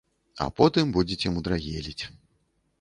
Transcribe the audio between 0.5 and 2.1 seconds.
потым будзеце мудрагеліць.